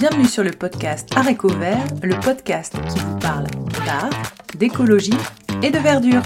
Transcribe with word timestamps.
Bienvenue 0.00 0.24
sur 0.24 0.42
le 0.42 0.52
podcast 0.52 1.10
Aréco 1.14 1.48
Vert, 1.48 1.84
le 2.02 2.18
podcast 2.20 2.72
qui 2.88 2.98
vous 3.00 3.18
parle 3.18 3.44
d'art, 3.84 4.08
d'écologie 4.56 5.12
et 5.62 5.68
de 5.68 5.76
verdure. 5.76 6.22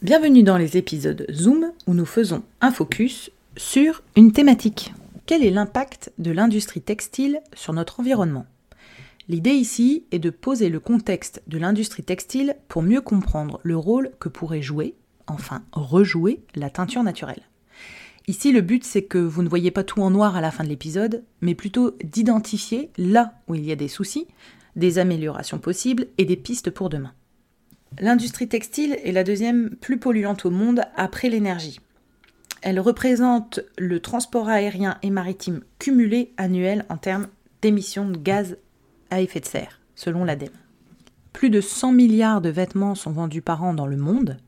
Bienvenue 0.00 0.44
dans 0.44 0.56
les 0.56 0.76
épisodes 0.76 1.26
Zoom 1.32 1.72
où 1.88 1.94
nous 1.94 2.06
faisons 2.06 2.44
un 2.60 2.70
focus 2.70 3.32
sur 3.56 4.04
une 4.14 4.30
thématique. 4.30 4.92
Quel 5.26 5.44
est 5.44 5.50
l'impact 5.50 6.12
de 6.18 6.30
l'industrie 6.30 6.80
textile 6.80 7.40
sur 7.52 7.72
notre 7.72 7.98
environnement? 7.98 8.46
L'idée 9.28 9.54
ici 9.54 10.04
est 10.12 10.20
de 10.20 10.30
poser 10.30 10.68
le 10.68 10.78
contexte 10.78 11.42
de 11.48 11.58
l'industrie 11.58 12.04
textile 12.04 12.54
pour 12.68 12.82
mieux 12.82 13.00
comprendre 13.00 13.58
le 13.64 13.76
rôle 13.76 14.12
que 14.20 14.28
pourrait 14.28 14.62
jouer, 14.62 14.94
enfin 15.26 15.64
rejouer, 15.72 16.44
la 16.54 16.70
teinture 16.70 17.02
naturelle. 17.02 17.42
Ici, 18.28 18.52
le 18.52 18.60
but, 18.60 18.84
c'est 18.84 19.02
que 19.02 19.18
vous 19.18 19.42
ne 19.42 19.48
voyez 19.48 19.72
pas 19.72 19.82
tout 19.82 20.00
en 20.00 20.10
noir 20.10 20.36
à 20.36 20.40
la 20.40 20.52
fin 20.52 20.62
de 20.62 20.68
l'épisode, 20.68 21.24
mais 21.40 21.56
plutôt 21.56 21.96
d'identifier 22.04 22.90
là 22.96 23.34
où 23.48 23.56
il 23.56 23.64
y 23.64 23.72
a 23.72 23.76
des 23.76 23.88
soucis, 23.88 24.28
des 24.76 25.00
améliorations 25.00 25.58
possibles 25.58 26.06
et 26.18 26.24
des 26.24 26.36
pistes 26.36 26.70
pour 26.70 26.88
demain. 26.88 27.14
L'industrie 27.98 28.46
textile 28.46 28.96
est 29.02 29.12
la 29.12 29.24
deuxième 29.24 29.70
plus 29.70 29.98
polluante 29.98 30.44
au 30.44 30.50
monde 30.50 30.82
après 30.94 31.28
l'énergie. 31.28 31.80
Elle 32.66 32.80
représente 32.80 33.60
le 33.78 34.00
transport 34.00 34.48
aérien 34.48 34.98
et 35.04 35.10
maritime 35.10 35.60
cumulé 35.78 36.32
annuel 36.36 36.84
en 36.88 36.96
termes 36.96 37.28
d'émissions 37.62 38.08
de 38.08 38.18
gaz 38.18 38.56
à 39.08 39.20
effet 39.20 39.38
de 39.38 39.44
serre, 39.46 39.80
selon 39.94 40.24
l'ADEME. 40.24 40.50
Plus 41.32 41.48
de 41.48 41.60
100 41.60 41.92
milliards 41.92 42.40
de 42.40 42.48
vêtements 42.48 42.96
sont 42.96 43.12
vendus 43.12 43.40
par 43.40 43.62
an 43.62 43.72
dans 43.72 43.86
le 43.86 43.96
monde, 43.96 44.38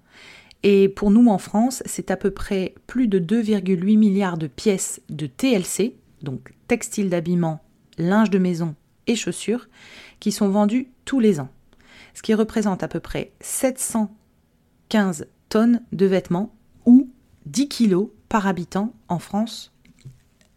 et 0.65 0.89
pour 0.89 1.13
nous 1.13 1.29
en 1.29 1.39
France, 1.39 1.81
c'est 1.87 2.11
à 2.11 2.17
peu 2.17 2.33
près 2.33 2.75
plus 2.89 3.07
de 3.07 3.21
2,8 3.21 3.97
milliards 3.97 4.37
de 4.37 4.49
pièces 4.49 5.01
de 5.11 5.29
TLC, 5.29 5.95
donc 6.21 6.55
textile 6.67 7.11
d'habillement, 7.11 7.61
linge 7.99 8.31
de 8.31 8.41
maison 8.41 8.75
et 9.07 9.15
chaussures, 9.15 9.69
qui 10.19 10.33
sont 10.33 10.49
vendues 10.49 10.89
tous 11.05 11.21
les 11.21 11.39
ans 11.39 11.51
ce 12.15 12.23
qui 12.23 12.35
représente 12.35 12.83
à 12.83 12.89
peu 12.89 12.99
près 12.99 13.31
715 13.43 15.29
tonnes 15.51 15.83
de 15.93 16.07
vêtements 16.07 16.53
10 17.49 17.69
kilos 17.69 18.11
par 18.29 18.47
habitant 18.47 18.93
en 19.09 19.19
France. 19.19 19.73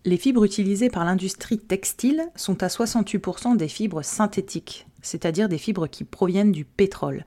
Les 0.03 0.17
fibres 0.17 0.44
utilisées 0.44 0.89
par 0.89 1.06
l'industrie 1.06 1.58
textile 1.58 2.23
sont 2.36 2.64
à 2.64 2.67
68% 2.67 3.56
des 3.56 3.70
fibres 3.70 4.02
synthétiques, 4.02 4.88
c'est-à-dire 5.02 5.48
des 5.48 5.58
fibres 5.58 5.88
qui 5.88 6.03
proviennent 6.03 6.52
du 6.52 6.66
pétrole. 6.66 7.25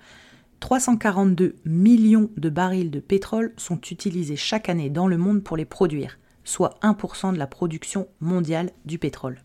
342 0.60 1.56
millions 1.64 2.28
de 2.36 2.50
barils 2.50 2.90
de 2.90 3.00
pétrole 3.00 3.54
sont 3.56 3.80
utilisés 3.90 4.36
chaque 4.36 4.68
année 4.68 4.90
dans 4.90 5.06
le 5.06 5.16
monde 5.16 5.42
pour 5.42 5.56
les 5.56 5.64
produire, 5.64 6.18
soit 6.44 6.78
1% 6.82 7.32
de 7.32 7.38
la 7.38 7.46
production 7.46 8.06
mondiale 8.20 8.70
du 8.84 8.98
pétrole. 8.98 9.42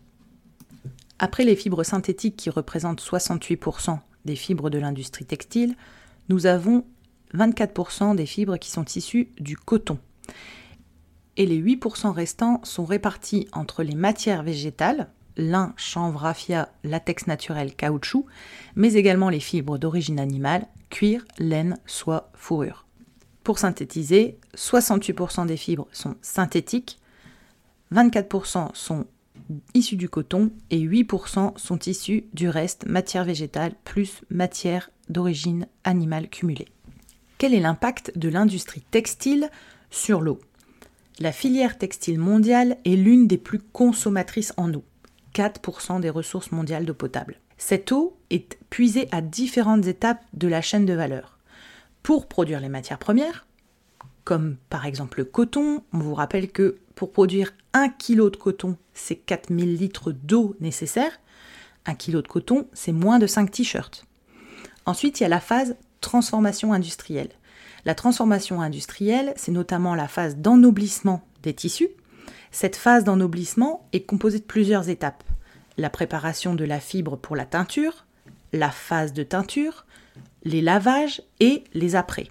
Après 1.18 1.44
les 1.44 1.56
fibres 1.56 1.82
synthétiques 1.82 2.36
qui 2.36 2.50
représentent 2.50 3.02
68% 3.02 3.98
des 4.26 4.36
fibres 4.36 4.68
de 4.68 4.78
l'industrie 4.78 5.24
textile, 5.24 5.76
nous 6.28 6.44
avons 6.44 6.84
24% 7.34 8.16
des 8.16 8.26
fibres 8.26 8.58
qui 8.58 8.70
sont 8.70 8.84
issues 8.84 9.32
du 9.38 9.56
coton. 9.56 9.98
Et 11.36 11.46
les 11.46 11.60
8% 11.60 12.10
restants 12.10 12.60
sont 12.64 12.84
répartis 12.84 13.48
entre 13.52 13.82
les 13.82 13.94
matières 13.94 14.42
végétales, 14.42 15.10
lin, 15.36 15.72
chanvre, 15.76 16.20
raffia, 16.20 16.70
latex 16.84 17.26
naturel, 17.26 17.74
caoutchouc, 17.74 18.26
mais 18.74 18.94
également 18.94 19.30
les 19.30 19.40
fibres 19.40 19.78
d'origine 19.78 20.20
animale, 20.20 20.66
cuir, 20.90 21.24
laine, 21.38 21.78
soie, 21.86 22.30
fourrure. 22.34 22.86
Pour 23.44 23.58
synthétiser, 23.58 24.38
68% 24.56 25.46
des 25.46 25.56
fibres 25.56 25.88
sont 25.92 26.16
synthétiques, 26.20 26.98
24% 27.92 28.74
sont 28.74 29.06
issus 29.74 29.96
du 29.96 30.08
coton 30.08 30.50
et 30.70 30.78
8% 30.78 31.58
sont 31.58 31.78
issus 31.78 32.24
du 32.34 32.48
reste 32.48 32.86
matière 32.86 33.24
végétale 33.24 33.74
plus 33.84 34.22
matière 34.30 34.90
d'origine 35.08 35.66
animale 35.84 36.28
cumulée. 36.28 36.68
Quel 37.38 37.54
est 37.54 37.60
l'impact 37.60 38.16
de 38.16 38.28
l'industrie 38.28 38.84
textile 38.90 39.50
sur 39.90 40.20
l'eau 40.20 40.40
La 41.18 41.32
filière 41.32 41.78
textile 41.78 42.18
mondiale 42.18 42.78
est 42.84 42.96
l'une 42.96 43.26
des 43.26 43.38
plus 43.38 43.58
consommatrices 43.58 44.54
en 44.56 44.72
eau, 44.72 44.84
4% 45.34 46.00
des 46.00 46.10
ressources 46.10 46.52
mondiales 46.52 46.86
d'eau 46.86 46.94
potable. 46.94 47.38
Cette 47.58 47.92
eau 47.92 48.16
est 48.30 48.58
puisée 48.70 49.08
à 49.12 49.20
différentes 49.20 49.86
étapes 49.86 50.24
de 50.32 50.48
la 50.48 50.62
chaîne 50.62 50.86
de 50.86 50.94
valeur. 50.94 51.38
Pour 52.02 52.26
produire 52.26 52.60
les 52.60 52.70
matières 52.70 52.98
premières, 52.98 53.46
comme 54.24 54.56
par 54.70 54.86
exemple 54.86 55.18
le 55.18 55.24
coton, 55.24 55.82
on 55.92 55.98
vous 55.98 56.14
rappelle 56.14 56.50
que 56.50 56.78
pour 56.94 57.12
produire 57.12 57.52
1 57.72 57.88
kg 57.88 58.30
de 58.30 58.36
coton, 58.36 58.76
c'est 58.94 59.16
4000 59.16 59.76
litres 59.76 60.12
d'eau 60.12 60.56
nécessaire. 60.60 61.12
1 61.86 61.94
kg 61.94 62.22
de 62.22 62.28
coton, 62.28 62.68
c'est 62.72 62.92
moins 62.92 63.18
de 63.18 63.26
5 63.26 63.50
t-shirts. 63.50 64.04
Ensuite, 64.86 65.20
il 65.20 65.24
y 65.24 65.26
a 65.26 65.30
la 65.30 65.40
phase 65.40 65.76
transformation 66.00 66.72
industrielle. 66.72 67.30
La 67.84 67.94
transformation 67.94 68.60
industrielle, 68.60 69.32
c'est 69.36 69.52
notamment 69.52 69.94
la 69.94 70.08
phase 70.08 70.36
d'ennoblissement 70.36 71.22
des 71.42 71.54
tissus. 71.54 71.88
Cette 72.50 72.76
phase 72.76 73.04
d'ennoblissement 73.04 73.88
est 73.92 74.04
composée 74.04 74.38
de 74.38 74.44
plusieurs 74.44 74.88
étapes. 74.88 75.24
La 75.78 75.90
préparation 75.90 76.54
de 76.54 76.64
la 76.64 76.80
fibre 76.80 77.16
pour 77.16 77.36
la 77.36 77.46
teinture, 77.46 78.06
la 78.52 78.70
phase 78.70 79.12
de 79.12 79.22
teinture, 79.22 79.86
les 80.44 80.60
lavages 80.60 81.22
et 81.38 81.64
les 81.74 81.96
après. 81.96 82.30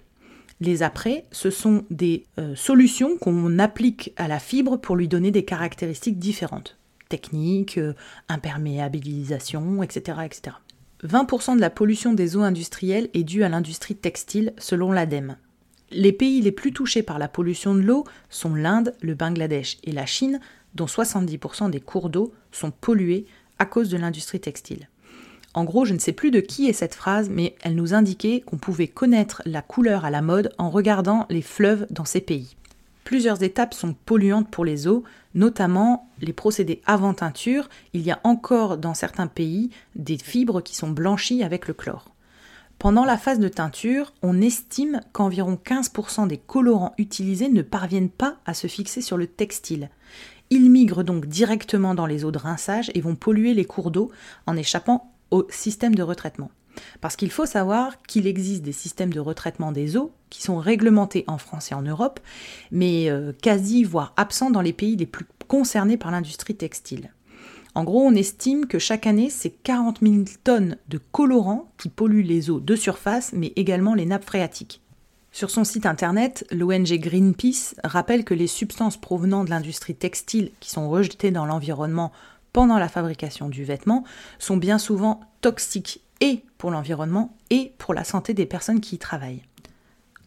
Les 0.60 0.82
après, 0.82 1.24
ce 1.32 1.50
sont 1.50 1.84
des 1.90 2.26
euh, 2.38 2.54
solutions 2.54 3.16
qu'on 3.16 3.58
applique 3.58 4.12
à 4.16 4.28
la 4.28 4.38
fibre 4.38 4.76
pour 4.76 4.94
lui 4.94 5.08
donner 5.08 5.30
des 5.30 5.44
caractéristiques 5.44 6.18
différentes. 6.18 6.76
Technique, 7.08 7.78
euh, 7.78 7.94
imperméabilisation, 8.28 9.82
etc., 9.82 10.18
etc. 10.26 10.56
20% 11.04 11.56
de 11.56 11.60
la 11.60 11.70
pollution 11.70 12.12
des 12.12 12.36
eaux 12.36 12.42
industrielles 12.42 13.08
est 13.14 13.24
due 13.24 13.42
à 13.42 13.48
l'industrie 13.48 13.96
textile 13.96 14.52
selon 14.58 14.92
l'ADEME. 14.92 15.36
Les 15.90 16.12
pays 16.12 16.40
les 16.40 16.52
plus 16.52 16.72
touchés 16.72 17.02
par 17.02 17.18
la 17.18 17.28
pollution 17.28 17.74
de 17.74 17.80
l'eau 17.80 18.04
sont 18.28 18.54
l'Inde, 18.54 18.94
le 19.00 19.14
Bangladesh 19.14 19.78
et 19.82 19.92
la 19.92 20.06
Chine, 20.06 20.40
dont 20.74 20.86
70% 20.86 21.70
des 21.70 21.80
cours 21.80 22.10
d'eau 22.10 22.32
sont 22.52 22.70
pollués 22.70 23.26
à 23.58 23.66
cause 23.66 23.88
de 23.88 23.96
l'industrie 23.96 24.40
textile. 24.40 24.88
En 25.52 25.64
gros, 25.64 25.84
je 25.84 25.94
ne 25.94 25.98
sais 25.98 26.12
plus 26.12 26.30
de 26.30 26.40
qui 26.40 26.68
est 26.68 26.72
cette 26.72 26.94
phrase, 26.94 27.28
mais 27.28 27.56
elle 27.62 27.74
nous 27.74 27.92
indiquait 27.92 28.40
qu'on 28.40 28.58
pouvait 28.58 28.86
connaître 28.86 29.42
la 29.46 29.62
couleur 29.62 30.04
à 30.04 30.10
la 30.10 30.22
mode 30.22 30.52
en 30.58 30.70
regardant 30.70 31.26
les 31.28 31.42
fleuves 31.42 31.86
dans 31.90 32.04
ces 32.04 32.20
pays. 32.20 32.56
Plusieurs 33.10 33.42
étapes 33.42 33.74
sont 33.74 33.92
polluantes 33.92 34.48
pour 34.52 34.64
les 34.64 34.86
eaux, 34.86 35.02
notamment 35.34 36.08
les 36.20 36.32
procédés 36.32 36.80
avant 36.86 37.12
teinture. 37.12 37.68
Il 37.92 38.02
y 38.02 38.12
a 38.12 38.20
encore 38.22 38.78
dans 38.78 38.94
certains 38.94 39.26
pays 39.26 39.70
des 39.96 40.16
fibres 40.16 40.60
qui 40.60 40.76
sont 40.76 40.90
blanchies 40.90 41.42
avec 41.42 41.66
le 41.66 41.74
chlore. 41.74 42.14
Pendant 42.78 43.04
la 43.04 43.18
phase 43.18 43.40
de 43.40 43.48
teinture, 43.48 44.12
on 44.22 44.40
estime 44.40 45.00
qu'environ 45.12 45.58
15% 45.60 46.28
des 46.28 46.38
colorants 46.38 46.94
utilisés 46.98 47.48
ne 47.48 47.62
parviennent 47.62 48.10
pas 48.10 48.36
à 48.46 48.54
se 48.54 48.68
fixer 48.68 49.00
sur 49.00 49.16
le 49.16 49.26
textile. 49.26 49.90
Ils 50.50 50.70
migrent 50.70 51.02
donc 51.02 51.26
directement 51.26 51.96
dans 51.96 52.06
les 52.06 52.24
eaux 52.24 52.30
de 52.30 52.38
rinçage 52.38 52.92
et 52.94 53.00
vont 53.00 53.16
polluer 53.16 53.54
les 53.54 53.64
cours 53.64 53.90
d'eau 53.90 54.12
en 54.46 54.56
échappant 54.56 55.12
au 55.32 55.48
système 55.50 55.96
de 55.96 56.04
retraitement. 56.04 56.52
Parce 57.00 57.16
qu'il 57.16 57.30
faut 57.30 57.46
savoir 57.46 58.00
qu'il 58.02 58.26
existe 58.26 58.62
des 58.62 58.72
systèmes 58.72 59.12
de 59.12 59.20
retraitement 59.20 59.72
des 59.72 59.96
eaux 59.96 60.12
qui 60.30 60.42
sont 60.42 60.58
réglementés 60.58 61.24
en 61.26 61.38
France 61.38 61.72
et 61.72 61.74
en 61.74 61.82
Europe, 61.82 62.20
mais 62.70 63.10
euh, 63.10 63.32
quasi, 63.42 63.84
voire 63.84 64.12
absents 64.16 64.50
dans 64.50 64.60
les 64.60 64.72
pays 64.72 64.96
les 64.96 65.06
plus 65.06 65.26
concernés 65.48 65.96
par 65.96 66.10
l'industrie 66.10 66.54
textile. 66.54 67.10
En 67.74 67.84
gros, 67.84 68.02
on 68.02 68.14
estime 68.14 68.66
que 68.66 68.78
chaque 68.78 69.06
année, 69.06 69.30
c'est 69.30 69.50
40 69.50 70.00
000 70.02 70.24
tonnes 70.42 70.76
de 70.88 70.98
colorants 71.12 71.70
qui 71.78 71.88
polluent 71.88 72.26
les 72.26 72.50
eaux 72.50 72.60
de 72.60 72.74
surface, 72.74 73.32
mais 73.32 73.52
également 73.56 73.94
les 73.94 74.06
nappes 74.06 74.24
phréatiques. 74.24 74.80
Sur 75.32 75.50
son 75.50 75.62
site 75.62 75.86
internet, 75.86 76.44
l'ONG 76.50 76.98
Greenpeace 76.98 77.76
rappelle 77.84 78.24
que 78.24 78.34
les 78.34 78.48
substances 78.48 78.96
provenant 78.96 79.44
de 79.44 79.50
l'industrie 79.50 79.94
textile 79.94 80.50
qui 80.58 80.70
sont 80.70 80.90
rejetées 80.90 81.30
dans 81.30 81.46
l'environnement 81.46 82.10
pendant 82.52 82.78
la 82.78 82.88
fabrication 82.88 83.48
du 83.48 83.62
vêtement 83.62 84.02
sont 84.40 84.56
bien 84.56 84.78
souvent 84.78 85.20
toxiques 85.40 86.00
et 86.20 86.44
pour 86.58 86.70
l'environnement 86.70 87.36
et 87.50 87.72
pour 87.78 87.94
la 87.94 88.04
santé 88.04 88.34
des 88.34 88.46
personnes 88.46 88.80
qui 88.80 88.96
y 88.96 88.98
travaillent. 88.98 89.42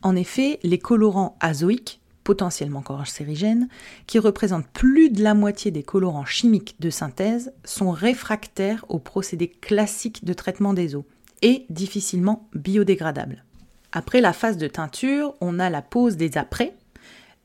En 0.02 0.16
effet, 0.16 0.60
les 0.64 0.80
colorants 0.80 1.38
azoïques, 1.40 2.02
potentiellement 2.24 2.82
cancérigènes, 2.82 3.68
qui 4.08 4.20
représentent 4.20 4.68
plus 4.68 5.10
de 5.10 5.24
la 5.24 5.34
moitié 5.34 5.72
des 5.72 5.84
colorants 5.84 6.26
chimiques 6.26 6.76
de 6.80 6.90
synthèse, 6.90 7.54
sont 7.64 7.92
réfractaires 7.92 8.86
aux 8.90 9.00
procédés 9.00 9.50
classiques 9.50 10.26
de 10.26 10.34
traitement 10.34 10.74
des 10.74 10.96
eaux 10.96 11.06
et 11.42 11.66
difficilement 11.70 12.48
biodégradables. 12.54 13.44
Après 13.92 14.22
la 14.22 14.34
phase 14.34 14.58
de 14.58 14.68
teinture, 14.68 15.36
on 15.42 15.60
a 15.60 15.70
la 15.70 15.82
pose 15.82 16.18
des 16.18 16.38
apprêts, 16.38 16.76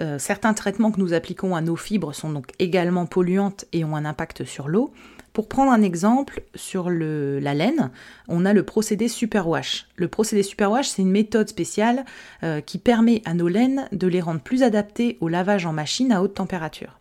Euh, 0.01 0.19
certains 0.19 0.55
traitements 0.55 0.93
que 0.93 1.01
nous 1.01 1.13
appliquons 1.13 1.57
à 1.57 1.61
nos 1.61 1.75
fibres 1.75 2.15
sont 2.15 2.31
donc 2.31 2.53
également 2.61 3.07
polluantes 3.07 3.65
et 3.73 3.85
ont 3.85 3.97
un 3.97 4.05
impact 4.05 4.45
sur 4.45 4.69
l'eau. 4.69 4.93
Pour 5.39 5.47
prendre 5.47 5.71
un 5.71 5.83
exemple, 5.83 6.43
sur 6.57 6.91
la 6.91 7.55
laine, 7.55 7.93
on 8.27 8.45
a 8.45 8.53
le 8.53 8.65
procédé 8.65 9.07
superwash. 9.07 9.87
Le 9.95 10.09
procédé 10.09 10.43
superwash, 10.43 10.89
c'est 10.89 11.03
une 11.03 11.13
méthode 11.13 11.49
spéciale 11.49 12.05
euh, 12.43 12.61
qui 12.61 12.79
permet 12.79 13.23
à 13.25 13.35
nos 13.35 13.47
laines 13.47 13.89
de 13.93 14.09
les 14.09 14.21
rendre 14.21 14.41
plus 14.41 14.65
adaptées 14.65 15.17
au 15.21 15.29
lavage 15.29 15.65
en 15.65 15.73
machine 15.73 16.11
à 16.11 16.25
haute 16.25 16.35
température. 16.35 16.99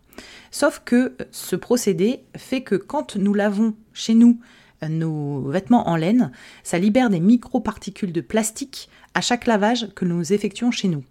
Sauf 0.52 0.82
que 0.84 1.16
ce 1.32 1.56
procédé 1.56 2.20
fait 2.36 2.60
que 2.60 2.76
quand 2.76 3.16
nous 3.16 3.34
lavons 3.34 3.74
chez 3.92 4.14
nous 4.14 4.38
nos 4.88 5.40
vêtements 5.50 5.88
en 5.88 5.96
laine, 5.96 6.30
ça 6.62 6.78
libère 6.78 7.10
des 7.10 7.18
microparticules 7.18 8.12
de 8.12 8.20
plastique 8.20 8.88
à 9.14 9.20
chaque 9.20 9.46
lavage 9.46 9.92
que 9.96 10.04
nous 10.04 10.32
effectuons 10.32 10.70
chez 10.70 10.86
nous. 10.86 11.02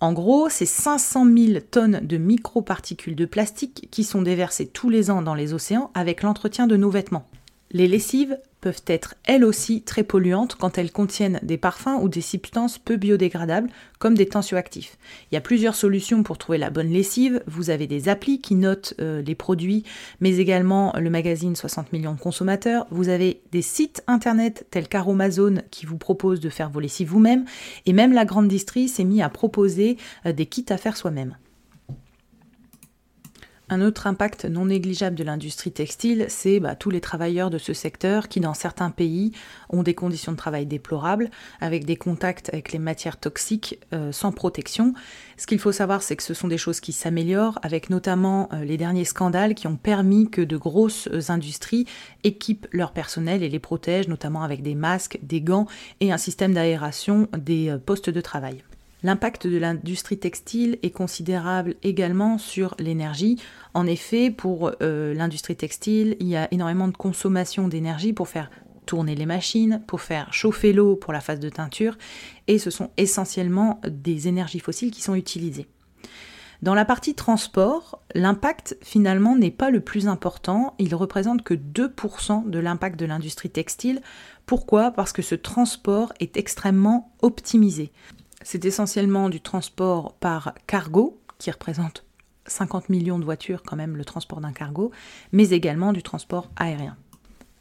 En 0.00 0.12
gros, 0.12 0.48
c'est 0.48 0.66
500 0.66 1.26
000 1.26 1.60
tonnes 1.70 2.00
de 2.02 2.18
microparticules 2.18 3.16
de 3.16 3.24
plastique 3.24 3.88
qui 3.90 4.04
sont 4.04 4.22
déversées 4.22 4.68
tous 4.68 4.90
les 4.90 5.10
ans 5.10 5.22
dans 5.22 5.34
les 5.34 5.54
océans 5.54 5.90
avec 5.94 6.22
l'entretien 6.22 6.68
de 6.68 6.76
nos 6.76 6.90
vêtements. 6.90 7.26
Les 7.70 7.86
lessives 7.86 8.38
peuvent 8.60 8.82
être 8.86 9.14
elles 9.24 9.44
aussi 9.44 9.82
très 9.82 10.02
polluantes 10.02 10.54
quand 10.54 10.78
elles 10.78 10.90
contiennent 10.90 11.38
des 11.42 11.58
parfums 11.58 12.00
ou 12.00 12.08
des 12.08 12.22
substances 12.22 12.78
peu 12.78 12.96
biodégradables 12.96 13.68
comme 13.98 14.16
des 14.16 14.26
tensioactifs. 14.26 14.96
Il 15.30 15.34
y 15.34 15.38
a 15.38 15.42
plusieurs 15.42 15.74
solutions 15.74 16.22
pour 16.22 16.38
trouver 16.38 16.58
la 16.58 16.70
bonne 16.70 16.88
lessive. 16.88 17.42
Vous 17.46 17.70
avez 17.70 17.86
des 17.86 18.08
applis 18.08 18.40
qui 18.40 18.54
notent 18.54 18.94
euh, 19.00 19.22
les 19.22 19.34
produits, 19.34 19.84
mais 20.20 20.38
également 20.38 20.92
le 20.98 21.10
magazine 21.10 21.54
60 21.54 21.92
millions 21.92 22.14
de 22.14 22.20
consommateurs. 22.20 22.86
Vous 22.90 23.10
avez 23.10 23.42
des 23.52 23.62
sites 23.62 24.02
internet 24.06 24.66
tels 24.70 24.88
qu'Aromazone 24.88 25.62
qui 25.70 25.86
vous 25.86 25.98
proposent 25.98 26.40
de 26.40 26.50
faire 26.50 26.70
vos 26.70 26.80
lessives 26.80 27.08
vous-même. 27.08 27.44
Et 27.86 27.92
même 27.92 28.12
la 28.12 28.24
grande 28.24 28.48
distrie 28.48 28.88
s'est 28.88 29.04
mis 29.04 29.22
à 29.22 29.28
proposer 29.28 29.98
euh, 30.26 30.32
des 30.32 30.46
kits 30.46 30.66
à 30.70 30.78
faire 30.78 30.96
soi-même. 30.96 31.36
Un 33.70 33.82
autre 33.82 34.06
impact 34.06 34.46
non 34.46 34.64
négligeable 34.64 35.14
de 35.14 35.24
l'industrie 35.24 35.72
textile, 35.72 36.24
c'est 36.28 36.58
bah, 36.58 36.74
tous 36.74 36.88
les 36.88 37.02
travailleurs 37.02 37.50
de 37.50 37.58
ce 37.58 37.74
secteur 37.74 38.28
qui, 38.28 38.40
dans 38.40 38.54
certains 38.54 38.90
pays, 38.90 39.32
ont 39.68 39.82
des 39.82 39.94
conditions 39.94 40.32
de 40.32 40.38
travail 40.38 40.64
déplorables, 40.64 41.30
avec 41.60 41.84
des 41.84 41.96
contacts 41.96 42.48
avec 42.48 42.72
les 42.72 42.78
matières 42.78 43.18
toxiques 43.18 43.78
euh, 43.92 44.10
sans 44.10 44.32
protection. 44.32 44.94
Ce 45.36 45.46
qu'il 45.46 45.58
faut 45.58 45.72
savoir, 45.72 46.02
c'est 46.02 46.16
que 46.16 46.22
ce 46.22 46.32
sont 46.32 46.48
des 46.48 46.56
choses 46.56 46.80
qui 46.80 46.94
s'améliorent, 46.94 47.58
avec 47.62 47.90
notamment 47.90 48.48
euh, 48.54 48.64
les 48.64 48.78
derniers 48.78 49.04
scandales 49.04 49.54
qui 49.54 49.66
ont 49.66 49.76
permis 49.76 50.30
que 50.30 50.40
de 50.40 50.56
grosses 50.56 51.08
industries 51.28 51.84
équipent 52.24 52.66
leur 52.72 52.92
personnel 52.92 53.42
et 53.42 53.50
les 53.50 53.58
protègent, 53.58 54.08
notamment 54.08 54.44
avec 54.44 54.62
des 54.62 54.74
masques, 54.74 55.18
des 55.22 55.42
gants 55.42 55.66
et 56.00 56.10
un 56.10 56.18
système 56.18 56.54
d'aération 56.54 57.28
des 57.36 57.68
euh, 57.68 57.76
postes 57.76 58.08
de 58.08 58.20
travail. 58.22 58.64
L'impact 59.04 59.46
de 59.46 59.58
l'industrie 59.58 60.18
textile 60.18 60.78
est 60.82 60.90
considérable 60.90 61.76
également 61.84 62.36
sur 62.36 62.74
l'énergie. 62.80 63.40
En 63.72 63.86
effet, 63.86 64.30
pour 64.30 64.72
euh, 64.82 65.14
l'industrie 65.14 65.54
textile, 65.54 66.16
il 66.18 66.26
y 66.26 66.36
a 66.36 66.52
énormément 66.52 66.88
de 66.88 66.96
consommation 66.96 67.68
d'énergie 67.68 68.12
pour 68.12 68.28
faire 68.28 68.50
tourner 68.86 69.14
les 69.14 69.26
machines, 69.26 69.82
pour 69.86 70.00
faire 70.00 70.32
chauffer 70.32 70.72
l'eau 70.72 70.96
pour 70.96 71.12
la 71.12 71.20
phase 71.20 71.38
de 71.38 71.48
teinture, 71.48 71.96
et 72.48 72.58
ce 72.58 72.70
sont 72.70 72.90
essentiellement 72.96 73.80
des 73.86 74.26
énergies 74.26 74.60
fossiles 74.60 74.90
qui 74.90 75.02
sont 75.02 75.14
utilisées. 75.14 75.66
Dans 76.60 76.74
la 76.74 76.84
partie 76.84 77.14
transport, 77.14 78.02
l'impact 78.14 78.76
finalement 78.82 79.36
n'est 79.36 79.52
pas 79.52 79.70
le 79.70 79.80
plus 79.80 80.08
important, 80.08 80.74
il 80.80 80.92
représente 80.96 81.44
que 81.44 81.54
2% 81.54 82.50
de 82.50 82.58
l'impact 82.58 82.98
de 82.98 83.06
l'industrie 83.06 83.50
textile. 83.50 84.00
Pourquoi? 84.44 84.90
Parce 84.90 85.12
que 85.12 85.22
ce 85.22 85.36
transport 85.36 86.12
est 86.18 86.36
extrêmement 86.36 87.12
optimisé. 87.22 87.92
C'est 88.50 88.64
essentiellement 88.64 89.28
du 89.28 89.42
transport 89.42 90.14
par 90.14 90.54
cargo, 90.66 91.20
qui 91.36 91.50
représente 91.50 92.06
50 92.46 92.88
millions 92.88 93.18
de 93.18 93.24
voitures 93.26 93.62
quand 93.62 93.76
même 93.76 93.94
le 93.94 94.06
transport 94.06 94.40
d'un 94.40 94.54
cargo, 94.54 94.90
mais 95.32 95.50
également 95.50 95.92
du 95.92 96.02
transport 96.02 96.48
aérien. 96.56 96.96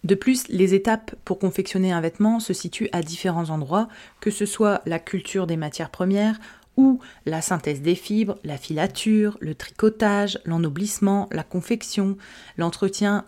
De 0.05 0.15
plus, 0.15 0.47
les 0.47 0.75
étapes 0.75 1.13
pour 1.25 1.39
confectionner 1.39 1.91
un 1.91 1.99
vêtement 1.99 2.39
se 2.39 2.53
situent 2.53 2.87
à 2.93 3.01
différents 3.01 3.49
endroits, 3.49 3.89
que 4.21 4.31
ce 4.31 4.45
soit 4.45 4.81
la 4.85 4.97
culture 4.97 5.45
des 5.45 5.57
matières 5.57 5.89
premières 5.89 6.39
ou 6.77 7.01
la 7.25 7.41
synthèse 7.41 7.81
des 7.81 7.95
fibres, 7.95 8.37
la 8.45 8.55
filature, 8.55 9.37
le 9.41 9.55
tricotage, 9.55 10.39
l'ennoblissement, 10.45 11.27
la 11.33 11.43
confection, 11.43 12.15
l'entretien 12.55 13.25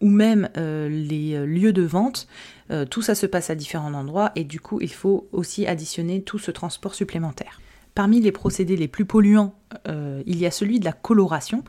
ou 0.00 0.08
même 0.08 0.48
euh, 0.56 0.88
les 0.88 1.34
euh, 1.34 1.46
lieux 1.46 1.72
de 1.72 1.82
vente, 1.82 2.26
euh, 2.70 2.84
tout 2.84 3.02
ça 3.02 3.14
se 3.14 3.26
passe 3.26 3.50
à 3.50 3.54
différents 3.54 3.94
endroits 3.94 4.32
et 4.36 4.44
du 4.44 4.60
coup 4.60 4.80
il 4.80 4.92
faut 4.92 5.28
aussi 5.32 5.66
additionner 5.66 6.22
tout 6.22 6.38
ce 6.38 6.50
transport 6.50 6.94
supplémentaire. 6.94 7.60
Parmi 7.94 8.20
les 8.20 8.32
procédés 8.32 8.76
les 8.76 8.88
plus 8.88 9.04
polluants, 9.04 9.54
il 9.86 10.36
y 10.36 10.46
a 10.46 10.50
celui 10.50 10.80
de 10.80 10.84
la 10.84 10.90
coloration 10.90 11.62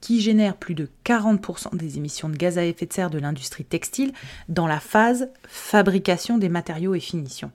qui 0.00 0.20
génère 0.20 0.56
plus 0.56 0.74
de 0.74 0.88
40% 1.04 1.76
des 1.76 1.98
émissions 1.98 2.28
de 2.28 2.36
gaz 2.36 2.58
à 2.58 2.64
effet 2.64 2.86
de 2.86 2.92
serre 2.92 3.10
de 3.10 3.18
l'industrie 3.20 3.64
textile 3.64 4.12
dans 4.48 4.66
la 4.66 4.80
phase 4.80 5.28
fabrication 5.46 6.36
des 6.36 6.48
matériaux 6.48 6.96
et 6.96 7.00
finitions. 7.00 7.52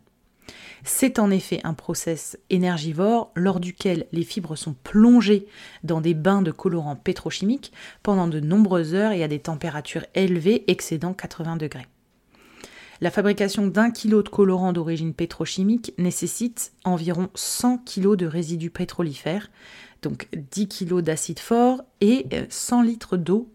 C'est 0.85 1.17
en 1.17 1.31
effet 1.31 1.61
un 1.63 1.73
process 1.73 2.37
énergivore 2.49 3.31
lors 3.35 3.59
duquel 3.61 4.07
les 4.11 4.23
fibres 4.23 4.57
sont 4.57 4.75
plongées 4.83 5.47
dans 5.83 6.01
des 6.01 6.13
bains 6.13 6.41
de 6.41 6.51
colorants 6.51 6.97
pétrochimiques 6.97 7.71
pendant 8.03 8.27
de 8.27 8.41
nombreuses 8.41 8.93
heures 8.93 9.13
et 9.13 9.23
à 9.23 9.29
des 9.29 9.39
températures 9.39 10.05
élevées 10.13 10.65
excédant 10.67 11.13
80 11.13 11.55
degrés. 11.55 11.87
La 12.99 13.11
fabrication 13.11 13.67
d'un 13.67 13.91
kilo 13.91 14.23
de 14.23 14.29
colorant 14.29 14.71
d'origine 14.71 15.13
pétrochimique 15.13 15.93
nécessite 15.97 16.73
environ 16.83 17.29
100 17.33 17.79
kg 17.79 18.15
de 18.15 18.25
résidus 18.25 18.69
pétrolifères, 18.69 19.49
donc 20.01 20.27
10 20.51 20.67
kg 20.67 21.01
d'acide 21.01 21.39
fort 21.39 21.81
et 22.01 22.27
100 22.49 22.81
litres 22.83 23.17
d'eau. 23.17 23.51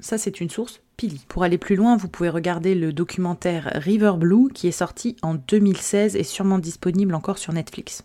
Ça, 0.00 0.18
c'est 0.18 0.40
une 0.40 0.50
source 0.50 0.81
pour 1.28 1.42
aller 1.42 1.58
plus 1.58 1.76
loin, 1.76 1.96
vous 1.96 2.08
pouvez 2.08 2.28
regarder 2.28 2.74
le 2.74 2.92
documentaire 2.92 3.70
River 3.74 4.12
Blue 4.16 4.48
qui 4.52 4.68
est 4.68 4.72
sorti 4.72 5.16
en 5.22 5.34
2016 5.34 6.16
et 6.16 6.22
sûrement 6.22 6.58
disponible 6.58 7.14
encore 7.14 7.38
sur 7.38 7.52
Netflix. 7.52 8.04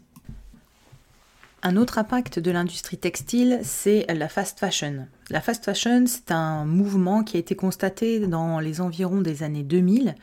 Un 1.64 1.76
autre 1.76 1.98
impact 1.98 2.40
de 2.40 2.52
l'industrie 2.52 2.98
textile, 2.98 3.60
c'est 3.64 4.06
la 4.14 4.30
fast 4.30 4.60
fashion. 4.60 5.08
La 5.30 5.42
fast 5.42 5.66
fashion, 5.66 6.06
c'est 6.06 6.32
un 6.32 6.66
mouvement 6.66 7.24
qui 7.24 7.38
a 7.38 7.40
été 7.40 7.56
constaté 7.56 8.20
dans 8.20 8.60
les 8.60 8.80
environs 8.80 9.22
des 9.22 9.44
années 9.44 9.64
2000. 9.64 10.16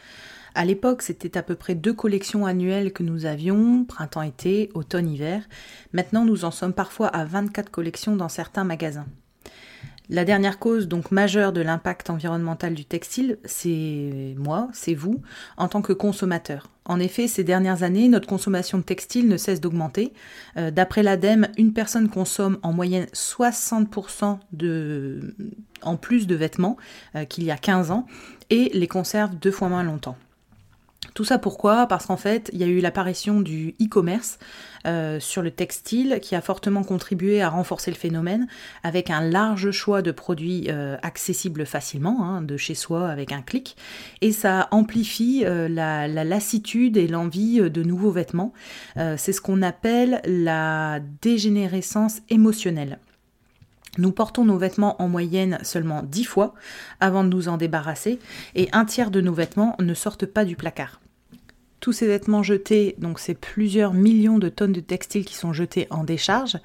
À 0.54 0.64
l'époque, 0.64 1.02
c'était 1.02 1.36
à 1.36 1.42
peu 1.42 1.56
près 1.56 1.74
deux 1.74 1.92
collections 1.92 2.46
annuelles 2.46 2.92
que 2.92 3.02
nous 3.02 3.26
avions, 3.26 3.84
printemps-été, 3.84 4.70
automne-hiver. 4.74 5.42
Maintenant, 5.92 6.24
nous 6.24 6.44
en 6.44 6.52
sommes 6.52 6.72
parfois 6.72 7.08
à 7.08 7.24
24 7.24 7.70
collections 7.70 8.14
dans 8.14 8.28
certains 8.28 8.64
magasins. 8.64 9.06
La 10.10 10.26
dernière 10.26 10.58
cause 10.58 10.86
donc 10.86 11.10
majeure 11.10 11.52
de 11.52 11.62
l'impact 11.62 12.10
environnemental 12.10 12.74
du 12.74 12.84
textile, 12.84 13.38
c'est 13.44 14.34
moi, 14.36 14.68
c'est 14.74 14.94
vous, 14.94 15.22
en 15.56 15.68
tant 15.68 15.80
que 15.80 15.94
consommateur. 15.94 16.68
En 16.84 17.00
effet, 17.00 17.26
ces 17.26 17.42
dernières 17.42 17.82
années, 17.82 18.08
notre 18.08 18.28
consommation 18.28 18.76
de 18.76 18.82
textile 18.82 19.28
ne 19.28 19.38
cesse 19.38 19.62
d'augmenter. 19.62 20.12
Euh, 20.58 20.70
d'après 20.70 21.02
l'ADEME, 21.02 21.48
une 21.56 21.72
personne 21.72 22.10
consomme 22.10 22.58
en 22.62 22.74
moyenne 22.74 23.06
60% 23.14 24.38
de, 24.52 25.34
en 25.80 25.96
plus 25.96 26.26
de 26.26 26.34
vêtements 26.34 26.76
euh, 27.16 27.24
qu'il 27.24 27.44
y 27.44 27.50
a 27.50 27.56
15 27.56 27.90
ans 27.90 28.06
et 28.50 28.70
les 28.74 28.88
conserve 28.88 29.34
deux 29.36 29.50
fois 29.50 29.70
moins 29.70 29.84
longtemps. 29.84 30.18
Tout 31.14 31.24
ça 31.24 31.38
pourquoi? 31.38 31.86
Parce 31.86 32.06
qu'en 32.06 32.16
fait, 32.16 32.50
il 32.52 32.58
y 32.58 32.64
a 32.64 32.66
eu 32.66 32.80
l'apparition 32.80 33.40
du 33.40 33.76
e-commerce 33.80 34.40
euh, 34.84 35.20
sur 35.20 35.42
le 35.42 35.52
textile 35.52 36.18
qui 36.20 36.34
a 36.34 36.40
fortement 36.40 36.82
contribué 36.82 37.40
à 37.40 37.48
renforcer 37.50 37.92
le 37.92 37.96
phénomène 37.96 38.48
avec 38.82 39.10
un 39.10 39.20
large 39.20 39.70
choix 39.70 40.02
de 40.02 40.10
produits 40.10 40.66
euh, 40.70 40.96
accessibles 41.02 41.66
facilement, 41.66 42.24
hein, 42.24 42.42
de 42.42 42.56
chez 42.56 42.74
soi 42.74 43.08
avec 43.08 43.30
un 43.30 43.42
clic. 43.42 43.76
Et 44.22 44.32
ça 44.32 44.66
amplifie 44.72 45.44
euh, 45.44 45.68
la, 45.68 46.08
la, 46.08 46.24
lassitude 46.24 46.96
et 46.96 47.06
l'envie 47.06 47.60
de 47.60 47.82
nouveaux 47.84 48.10
vêtements. 48.10 48.52
C'est 48.96 49.32
ce 49.32 49.40
qu'on 49.40 49.62
appelle 49.62 50.20
la 50.24 51.00
dégénérescence 51.22 52.20
émotionnelle. 52.28 52.98
Nous 53.98 54.10
portons 54.10 54.44
nos 54.44 54.58
vêtements 54.58 55.00
en 55.00 55.08
moyenne 55.08 55.58
seulement 55.62 56.02
10 56.02 56.24
fois 56.24 56.54
avant 56.98 57.22
de 57.22 57.28
nous 57.28 57.48
en 57.48 57.56
débarrasser 57.56 58.18
et 58.56 58.68
un 58.72 58.84
tiers 58.84 59.12
de 59.12 59.20
nos 59.20 59.32
vêtements 59.32 59.76
ne 59.78 59.94
sortent 59.94 60.26
pas 60.26 60.44
du 60.44 60.56
placard. 60.56 61.00
Tous 61.84 61.92
ces 61.92 62.06
vêtements 62.06 62.42
jetés, 62.42 62.94
donc 62.96 63.18
c'est 63.18 63.34
plusieurs 63.34 63.92
millions 63.92 64.38
de 64.38 64.48
tonnes 64.48 64.72
de 64.72 64.80
textiles 64.80 65.26
qui 65.26 65.34
sont 65.34 65.52
jetés 65.52 65.86
en 65.90 66.02
décharge. 66.02 66.56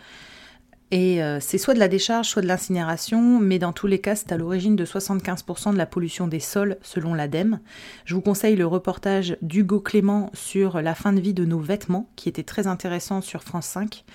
Et 0.92 1.22
euh, 1.22 1.42
c'est 1.42 1.58
soit 1.58 1.74
de 1.74 1.80
la 1.80 1.90
décharge, 1.90 2.30
soit 2.30 2.42
de 2.42 2.48
l'incinération, 2.48 3.38
mais 3.38 3.60
dans 3.60 3.74
tous 3.74 3.86
les 3.86 4.00
cas, 4.00 4.16
c'est 4.16 4.32
à 4.32 4.38
l'origine 4.38 4.78
de 4.78 4.86
75% 4.86 5.74
de 5.74 5.78
la 5.78 5.86
pollution 5.86 6.30
des 6.30 6.40
sols, 6.40 6.78
selon 6.84 7.14
l'ADEME. 7.14 7.60
Je 8.06 8.16
vous 8.16 8.22
conseille 8.22 8.56
le 8.56 8.66
reportage 8.66 9.36
d'Hugo 9.42 9.82
Clément 9.82 10.30
sur 10.34 10.82
la 10.82 10.96
fin 10.96 11.12
de 11.12 11.20
vie 11.20 11.34
de 11.34 11.44
nos 11.44 11.60
vêtements, 11.60 12.10
qui 12.16 12.30
était 12.30 12.44
très 12.44 12.66
intéressant 12.68 13.20
sur 13.20 13.44
France 13.44 13.66
5. 13.66 14.06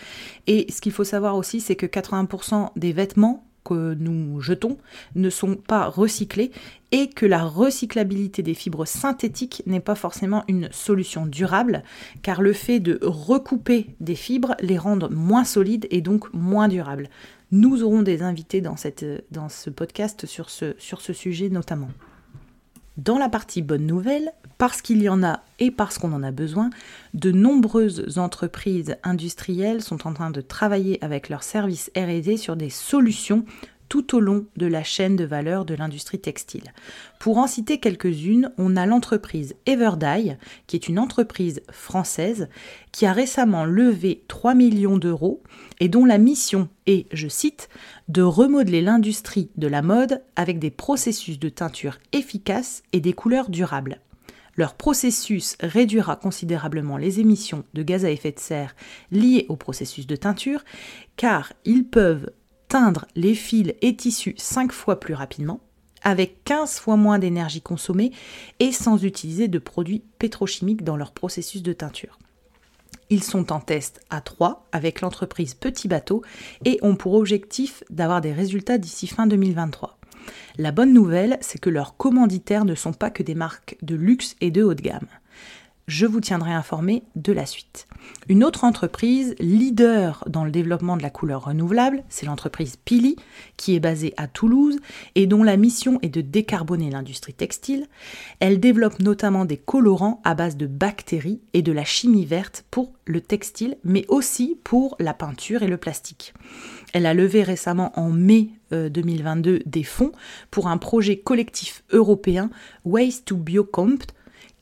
Et 0.47 0.73
ce 0.73 0.81
qu'il 0.81 0.93
faut 0.93 1.05
savoir 1.05 1.37
aussi, 1.37 1.61
c'est 1.61 1.77
que 1.77 1.85
80% 1.85 2.71
des 2.77 2.95
vêtements 2.95 3.45
que 3.65 3.95
nous 3.95 4.41
jetons 4.41 4.77
ne 5.15 5.31
sont 5.31 5.57
pas 5.57 5.89
recyclés 5.89 6.53
et 6.93 7.09
que 7.09 7.27
la 7.27 7.45
recyclabilité 7.45 8.43
des 8.43 8.55
fibres 8.55 8.85
synthétiques 8.85 9.63
n'est 9.67 9.81
pas 9.81 9.95
forcément 9.95 10.45
une 10.49 10.69
solution 10.71 11.27
durable 11.27 11.83
car 12.23 12.43
le 12.43 12.53
fait 12.53 12.81
de 12.81 12.99
recouper 13.03 13.97
des 14.01 14.15
fibres 14.15 14.55
les 14.61 14.79
rend 14.79 14.99
moins 15.11 15.45
solides 15.45 15.87
et 15.91 16.01
donc 16.01 16.33
moins 16.33 16.69
durables. 16.69 17.09
Nous 17.51 17.83
aurons 17.83 18.03
des 18.03 18.23
invités 18.23 18.61
dans, 18.61 18.77
ce 18.77 19.71
podcast 19.71 20.27
sur 20.27 20.51
ce 20.51 21.13
sujet 21.13 21.49
notamment. 21.49 21.91
Dans 22.97 23.19
la 23.19 23.29
partie 23.29 23.63
bonne 23.63 23.87
nouvelle, 23.87 24.33
parce 24.57 24.81
qu'il 24.81 25.03
y 25.03 25.09
en 25.09 25.25
a 25.25 25.41
et 25.59 25.71
parce 25.71 25.99
qu'on 25.99 26.13
en 26.13 26.23
a 26.23 26.31
besoin, 26.31 26.71
de 27.13 27.33
nombreuses 27.33 28.19
entreprises 28.19 28.97
industrielles 29.03 29.83
sont 29.83 30.07
en 30.07 30.15
train 30.15 30.31
de 30.31 30.41
travailler 30.41 31.03
avec 31.05 31.29
leurs 31.29 31.43
services 31.43 31.91
RD 31.97 32.37
sur 32.37 32.55
des 32.55 32.71
solutions 32.71 33.45
tout 33.89 34.17
au 34.17 34.21
long 34.21 34.47
de 34.57 34.67
la 34.67 34.83
chaîne 34.83 35.17
de 35.17 35.25
valeur 35.25 35.65
de 35.65 35.75
l'industrie 35.75 36.19
textile. 36.19 36.73
Pour 37.19 37.39
en 37.39 37.47
citer 37.47 37.79
quelques-unes, 37.79 38.53
on 38.59 38.77
a 38.77 38.87
l'entreprise 38.87 39.55
Everdye, 39.67 40.37
qui 40.67 40.77
est 40.77 40.89
une 40.89 40.99
entreprise 40.99 41.63
française 41.71 42.49
qui 42.93 43.07
a 43.07 43.13
récemment 43.13 43.65
levé 43.65 44.25
3 44.29 44.55
millions 44.55 44.99
d'euros 44.99 45.43
et 45.81 45.89
dont 45.89 46.05
la 46.05 46.19
mission 46.19 46.69
est, 46.87 47.07
je 47.13 47.29
cite, 47.29 47.69
de 48.09 48.23
remodeler 48.23 48.83
l'industrie 48.83 49.51
de 49.57 49.67
la 49.67 49.83
mode 49.83 50.23
avec 50.37 50.59
des 50.59 50.71
processus 50.71 51.39
de 51.39 51.49
teinture 51.49 51.99
efficaces 52.13 52.83
et 52.93 53.01
des 53.01 53.13
couleurs 53.13 53.51
durables. 53.51 54.01
Leur 54.57 54.75
processus 54.75 55.57
réduira 55.61 56.17
considérablement 56.17 56.97
les 56.97 57.21
émissions 57.21 57.65
de 57.75 57.83
gaz 57.83 58.05
à 58.05 58.11
effet 58.11 58.33
de 58.33 58.39
serre 58.39 58.77
liées 59.11 59.47
au 59.49 59.57
processus 59.57 60.07
de 60.07 60.17
teinture, 60.17 60.65
car 61.17 61.53
ils 61.65 61.85
peuvent 61.85 62.31
teindre 62.75 63.07
les 63.15 63.37
fils 63.37 63.73
et 63.83 63.95
tissus 63.95 64.35
5 64.37 64.73
fois 64.73 64.99
plus 64.99 65.15
rapidement, 65.15 65.61
avec 66.03 66.43
15 66.43 66.81
fois 66.81 66.97
moins 66.97 67.21
d'énergie 67.21 67.61
consommée 67.61 68.11
et 68.59 68.73
sans 68.73 69.05
utiliser 69.05 69.47
de 69.47 69.61
produits 69.61 70.03
pétrochimiques 70.19 70.83
dans 70.83 70.97
leur 70.97 71.13
processus 71.13 71.63
de 71.63 71.73
teinture. 71.73 72.19
Ils 73.11 73.23
sont 73.23 73.53
en 73.53 73.61
test 73.61 74.01
à 74.11 74.21
3 74.21 74.67
avec 74.73 75.03
l'entreprise 75.03 75.55
Petit 75.55 75.87
Bateau 75.87 76.23
et 76.65 76.81
ont 76.83 76.97
pour 76.97 77.15
objectif 77.15 77.85
d'avoir 77.91 78.21
des 78.21 78.33
résultats 78.33 78.77
d'ici 78.77 79.07
fin 79.07 79.29
2023. 79.29 79.97
La 80.59 80.73
bonne 80.73 80.93
nouvelle, 80.93 81.39
c'est 81.43 81.61
que 81.61 81.71
leurs 81.71 81.97
commanditaires 81.97 82.65
ne 82.65 82.75
sont 82.75 82.93
pas 82.93 83.11
que 83.11 83.23
des 83.23 83.37
marques 83.37 83.77
de 83.83 83.95
luxe 83.95 84.35
et 84.41 84.51
de 84.51 84.65
haut 84.65 84.75
de 84.75 84.83
gamme 84.83 85.07
je 85.87 86.07
vous 86.07 86.21
tiendrai 86.21 86.53
informé 86.53 87.03
de 87.15 87.33
la 87.33 87.47
suite. 87.47 87.87
Une 88.29 88.45
autre 88.45 88.65
entreprise 88.65 89.35
leader 89.39 90.25
dans 90.29 90.45
le 90.45 90.51
développement 90.51 90.97
de 90.97 91.03
la 91.03 91.11
couleur 91.11 91.45
renouvelable, 91.45 92.03
c'est 92.09 92.27
l'entreprise 92.27 92.77
Pili, 92.77 93.17
qui 93.57 93.75
est 93.75 93.81
basée 93.81 94.15
à 94.17 94.27
Toulouse 94.27 94.79
et 95.15 95.27
dont 95.27 95.43
la 95.43 95.57
mission 95.57 95.99
est 96.03 96.09
de 96.09 96.21
décarboner 96.21 96.91
l'industrie 96.91 97.35
textile. 97.35 97.87
Elle 98.41 98.61
développe 98.61 99.01
notamment 99.01 99.45
des 99.45 99.57
colorants 99.57 100.21
à 100.25 100.35
base 100.35 100.57
de 100.57 100.67
bactéries 100.67 101.41
et 101.53 101.63
de 101.63 101.73
la 101.73 101.85
chimie 101.85 102.25
verte 102.25 102.65
pour 102.71 102.93
le 103.07 103.21
textile, 103.21 103.77
mais 103.85 104.05
aussi 104.09 104.59
pour 104.65 104.97
la 104.99 105.13
peinture 105.13 105.63
et 105.63 105.69
le 105.69 105.77
plastique. 105.77 106.35
Elle 106.93 107.07
a 107.07 107.15
levé 107.15 107.43
récemment 107.43 107.99
en 107.99 108.11
mai 108.11 108.51
2022 108.71 109.51
euh, 109.51 109.59
des 109.67 109.83
fonds 109.83 110.13
pour 110.51 110.69
un 110.69 110.79
projet 110.79 111.19
collectif 111.19 111.85
européen 111.91 112.51
Waste 112.85 113.27
to 113.27 113.37
Biocompt 113.37 114.15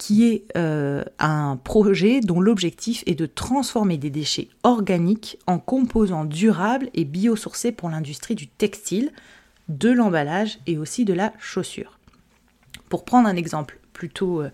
qui 0.03 0.25
est 0.25 0.47
euh, 0.57 1.05
un 1.21 1.57
projet 1.63 2.19
dont 2.19 2.41
l'objectif 2.41 3.05
est 3.07 3.15
de 3.15 3.27
transformer 3.27 3.99
des 3.99 4.11
déchets 4.11 4.49
organiques 4.65 5.39
en 5.47 5.61
composants 5.61 6.25
durables 6.25 6.91
et 6.93 7.05
biosourcés 7.05 7.71
pour 7.71 7.89
l'industrie 7.89 8.35
du 8.35 8.49
textile, 8.49 9.13
de 9.69 9.91
l'emballage 9.91 10.59
et 10.67 10.77
aussi 10.77 11.05
de 11.05 11.13
la 11.13 11.33
chaussure. 11.39 12.01
Pour 12.89 13.05
prendre 13.05 13.29
un 13.29 13.37
exemple 13.37 13.79
plutôt 13.93 14.43
euh, 14.43 14.51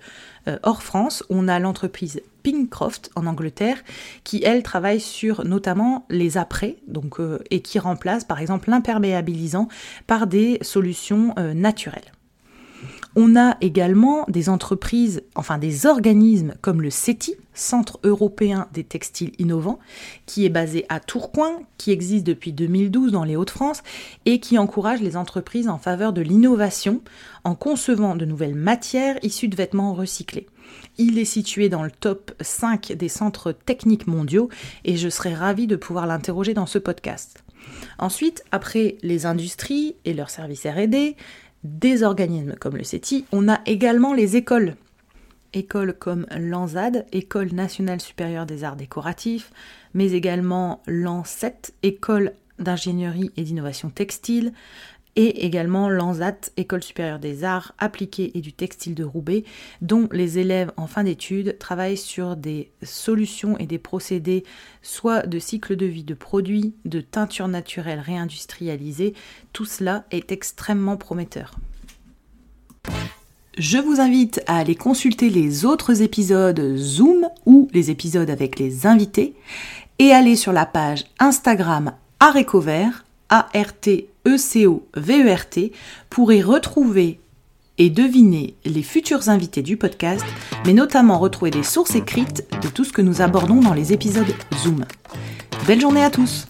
euh, 0.48 0.58
hors 0.64 0.82
France, 0.82 1.24
on 1.30 1.48
a 1.48 1.58
l'entreprise 1.58 2.20
Pinkcroft 2.42 3.10
en 3.16 3.26
Angleterre 3.26 3.78
qui 4.24 4.42
elle 4.44 4.62
travaille 4.62 5.00
sur 5.00 5.46
notamment 5.46 6.04
les 6.10 6.36
donc 6.88 7.20
et 7.50 7.62
qui 7.62 7.78
remplace 7.78 8.24
par 8.24 8.38
exemple 8.38 8.68
l'imperméabilisant 8.68 9.68
par 10.06 10.26
des 10.26 10.58
solutions 10.60 11.34
naturelles. 11.54 12.12
On 13.20 13.34
a 13.34 13.56
également 13.60 14.24
des 14.28 14.48
entreprises, 14.48 15.24
enfin 15.34 15.58
des 15.58 15.86
organismes 15.86 16.54
comme 16.60 16.80
le 16.80 16.90
CETI, 16.90 17.34
Centre 17.52 17.98
européen 18.04 18.68
des 18.72 18.84
textiles 18.84 19.32
innovants, 19.40 19.80
qui 20.24 20.46
est 20.46 20.50
basé 20.50 20.86
à 20.88 21.00
Tourcoing, 21.00 21.62
qui 21.78 21.90
existe 21.90 22.24
depuis 22.24 22.52
2012 22.52 23.10
dans 23.10 23.24
les 23.24 23.34
Hauts-de-France 23.34 23.82
et 24.24 24.38
qui 24.38 24.56
encourage 24.56 25.00
les 25.00 25.16
entreprises 25.16 25.68
en 25.68 25.78
faveur 25.78 26.12
de 26.12 26.22
l'innovation 26.22 27.00
en 27.42 27.56
concevant 27.56 28.14
de 28.14 28.24
nouvelles 28.24 28.54
matières 28.54 29.18
issues 29.24 29.48
de 29.48 29.56
vêtements 29.56 29.94
recyclés. 29.94 30.46
Il 30.96 31.18
est 31.18 31.24
situé 31.24 31.68
dans 31.68 31.82
le 31.82 31.90
top 31.90 32.30
5 32.40 32.92
des 32.92 33.08
centres 33.08 33.50
techniques 33.50 34.06
mondiaux 34.06 34.48
et 34.84 34.96
je 34.96 35.08
serais 35.08 35.34
ravie 35.34 35.66
de 35.66 35.74
pouvoir 35.74 36.06
l'interroger 36.06 36.54
dans 36.54 36.66
ce 36.66 36.78
podcast. 36.78 37.42
Ensuite, 37.98 38.44
après 38.52 38.96
les 39.02 39.26
industries 39.26 39.96
et 40.04 40.14
leurs 40.14 40.30
services 40.30 40.66
RD, 40.66 41.16
des 41.64 42.02
organismes 42.02 42.54
comme 42.54 42.76
le 42.76 42.84
CETI, 42.84 43.24
on 43.32 43.48
a 43.48 43.60
également 43.66 44.14
les 44.14 44.36
écoles. 44.36 44.76
Écoles 45.54 45.94
comme 45.94 46.26
l'ANSAD, 46.36 47.06
École 47.12 47.52
nationale 47.52 48.00
supérieure 48.00 48.46
des 48.46 48.64
arts 48.64 48.76
décoratifs, 48.76 49.50
mais 49.94 50.12
également 50.12 50.82
l'ANSET, 50.86 51.72
École 51.82 52.32
d'ingénierie 52.58 53.30
et 53.36 53.42
d'innovation 53.42 53.88
textile, 53.88 54.52
et 55.18 55.44
également 55.44 55.88
l'ANSAT, 55.88 56.52
École 56.56 56.84
supérieure 56.84 57.18
des 57.18 57.42
arts 57.42 57.74
appliqués 57.78 58.30
et 58.38 58.40
du 58.40 58.52
textile 58.52 58.94
de 58.94 59.02
Roubaix, 59.02 59.42
dont 59.82 60.08
les 60.12 60.38
élèves 60.38 60.70
en 60.76 60.86
fin 60.86 61.02
d'études 61.02 61.58
travaillent 61.58 61.96
sur 61.96 62.36
des 62.36 62.70
solutions 62.84 63.58
et 63.58 63.66
des 63.66 63.78
procédés 63.78 64.44
soit 64.80 65.26
de 65.26 65.40
cycle 65.40 65.74
de 65.74 65.86
vie 65.86 66.04
de 66.04 66.14
produits, 66.14 66.72
de 66.84 67.00
teinture 67.00 67.48
naturelle 67.48 67.98
réindustrialisée. 67.98 69.14
Tout 69.52 69.64
cela 69.64 70.04
est 70.12 70.30
extrêmement 70.30 70.96
prometteur. 70.96 71.56
Je 73.58 73.78
vous 73.78 74.00
invite 74.00 74.40
à 74.46 74.58
aller 74.58 74.76
consulter 74.76 75.30
les 75.30 75.64
autres 75.64 76.00
épisodes 76.00 76.76
Zoom 76.76 77.28
ou 77.44 77.66
les 77.72 77.90
épisodes 77.90 78.30
avec 78.30 78.60
les 78.60 78.86
invités 78.86 79.34
et 79.98 80.12
aller 80.12 80.36
sur 80.36 80.52
la 80.52 80.64
page 80.64 81.06
Instagram 81.18 81.90
Arécovert, 82.20 83.04
A-R-T 83.30 84.10
E-C-O-V-E-R-T, 84.28 85.72
retrouver 86.42 87.20
et 87.78 87.90
deviner 87.90 88.54
les 88.64 88.82
futurs 88.82 89.28
invités 89.28 89.62
du 89.62 89.76
podcast, 89.76 90.24
mais 90.66 90.72
notamment 90.72 91.18
retrouver 91.18 91.50
des 91.50 91.62
sources 91.62 91.94
écrites 91.94 92.44
de 92.60 92.68
tout 92.68 92.84
ce 92.84 92.92
que 92.92 93.02
nous 93.02 93.22
abordons 93.22 93.60
dans 93.60 93.74
les 93.74 93.92
épisodes 93.92 94.26
Zoom. 94.62 94.84
Belle 95.66 95.80
journée 95.80 96.02
à 96.02 96.10
tous 96.10 96.47